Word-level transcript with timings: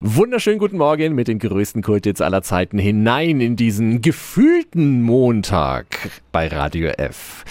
Wunderschönen 0.00 0.60
guten 0.60 0.76
Morgen 0.76 1.16
mit 1.16 1.26
den 1.26 1.40
größten 1.40 1.82
Kultits 1.82 2.20
aller 2.20 2.42
Zeiten 2.42 2.78
hinein 2.78 3.40
in 3.40 3.56
diesen 3.56 4.00
gefühlten 4.00 5.02
Montag 5.02 5.86
bei 6.30 6.46
Radio 6.46 6.90
F. 6.90 7.44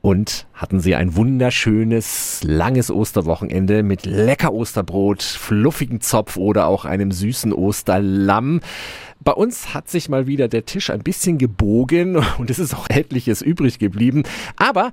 Und 0.00 0.46
hatten 0.54 0.80
Sie 0.80 0.94
ein 0.94 1.16
wunderschönes, 1.16 2.40
langes 2.44 2.90
Osterwochenende 2.90 3.82
mit 3.82 4.06
lecker 4.06 4.54
Osterbrot, 4.54 5.22
fluffigen 5.22 6.00
Zopf 6.00 6.38
oder 6.38 6.66
auch 6.66 6.86
einem 6.86 7.12
süßen 7.12 7.52
Osterlamm. 7.52 8.62
Bei 9.20 9.32
uns 9.32 9.74
hat 9.74 9.90
sich 9.90 10.08
mal 10.08 10.26
wieder 10.26 10.48
der 10.48 10.64
Tisch 10.64 10.88
ein 10.88 11.02
bisschen 11.02 11.36
gebogen 11.36 12.16
und 12.38 12.48
es 12.48 12.58
ist 12.58 12.74
auch 12.74 12.88
etliches 12.88 13.42
übrig 13.42 13.78
geblieben. 13.78 14.22
Aber 14.56 14.92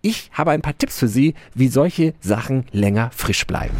ich 0.00 0.28
habe 0.32 0.50
ein 0.50 0.60
paar 0.60 0.76
Tipps 0.76 0.98
für 0.98 1.06
Sie, 1.06 1.34
wie 1.54 1.68
solche 1.68 2.14
Sachen 2.20 2.64
länger 2.72 3.12
frisch 3.14 3.46
bleiben. 3.46 3.76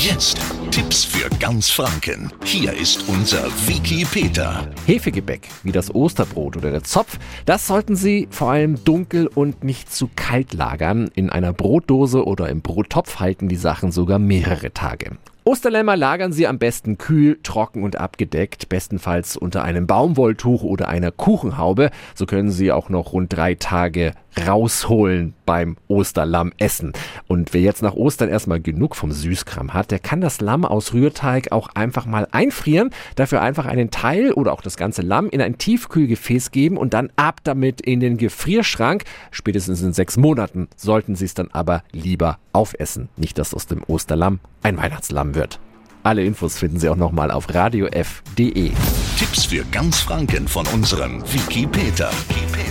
Jetzt 0.00 0.38
Tipps 0.70 1.04
für 1.04 1.28
ganz 1.40 1.70
Franken. 1.70 2.32
Hier 2.44 2.72
ist 2.72 3.08
unser 3.08 3.46
Wiki 3.66 4.04
Peter. 4.04 4.68
Hefegebäck, 4.86 5.48
wie 5.64 5.72
das 5.72 5.92
Osterbrot 5.92 6.56
oder 6.56 6.70
der 6.70 6.84
Zopf, 6.84 7.18
das 7.46 7.66
sollten 7.66 7.96
Sie 7.96 8.28
vor 8.30 8.52
allem 8.52 8.84
dunkel 8.84 9.26
und 9.26 9.64
nicht 9.64 9.92
zu 9.92 10.08
kalt 10.14 10.54
lagern. 10.54 11.10
In 11.16 11.30
einer 11.30 11.52
Brotdose 11.52 12.24
oder 12.24 12.48
im 12.48 12.60
Brottopf 12.62 13.18
halten 13.18 13.48
die 13.48 13.56
Sachen 13.56 13.90
sogar 13.90 14.20
mehrere 14.20 14.72
Tage. 14.72 15.16
Osterlämmer 15.48 15.96
lagern 15.96 16.30
Sie 16.30 16.46
am 16.46 16.58
besten 16.58 16.98
kühl, 16.98 17.40
trocken 17.42 17.82
und 17.82 17.96
abgedeckt, 17.96 18.68
bestenfalls 18.68 19.34
unter 19.34 19.64
einem 19.64 19.86
Baumwolltuch 19.86 20.62
oder 20.62 20.88
einer 20.88 21.10
Kuchenhaube. 21.10 21.90
So 22.14 22.26
können 22.26 22.50
Sie 22.50 22.70
auch 22.70 22.90
noch 22.90 23.14
rund 23.14 23.32
drei 23.32 23.54
Tage 23.54 24.12
rausholen 24.46 25.34
beim 25.46 25.76
Osterlamm 25.88 26.52
essen. 26.58 26.92
Und 27.26 27.54
wer 27.54 27.60
jetzt 27.60 27.82
nach 27.82 27.94
Ostern 27.94 28.28
erstmal 28.28 28.60
genug 28.60 28.96
vom 28.96 29.12
Süßkram 29.12 29.74
hat, 29.74 29.90
der 29.90 29.98
kann 29.98 30.20
das 30.20 30.40
Lamm 30.40 30.64
aus 30.64 30.92
Rührteig 30.92 31.52
auch 31.52 31.68
einfach 31.74 32.06
mal 32.06 32.28
einfrieren, 32.30 32.90
dafür 33.16 33.42
einfach 33.42 33.66
einen 33.66 33.90
Teil 33.90 34.32
oder 34.32 34.52
auch 34.52 34.62
das 34.62 34.76
ganze 34.76 35.02
Lamm 35.02 35.28
in 35.28 35.40
ein 35.40 35.58
Tiefkühlgefäß 35.58 36.50
geben 36.50 36.76
und 36.76 36.94
dann 36.94 37.10
ab 37.16 37.40
damit 37.44 37.80
in 37.80 38.00
den 38.00 38.16
Gefrierschrank. 38.16 39.04
Spätestens 39.30 39.82
in 39.82 39.92
sechs 39.92 40.16
Monaten 40.16 40.68
sollten 40.76 41.16
Sie 41.16 41.24
es 41.24 41.34
dann 41.34 41.48
aber 41.52 41.82
lieber 41.92 42.38
aufessen. 42.52 43.08
Nicht, 43.16 43.38
dass 43.38 43.54
aus 43.54 43.66
dem 43.66 43.82
Osterlamm 43.86 44.40
ein 44.62 44.76
Weihnachtslamm 44.76 45.34
wird. 45.34 45.60
Alle 46.02 46.24
Infos 46.24 46.56
finden 46.58 46.78
Sie 46.78 46.88
auch 46.88 46.96
nochmal 46.96 47.30
auf 47.30 47.52
radiof.de. 47.52 48.72
Tipps 49.18 49.44
für 49.46 49.64
ganz 49.72 50.00
Franken 50.00 50.46
von 50.48 50.66
unserem 50.68 51.22
Wiki 51.32 51.66
Peter. 51.66 52.10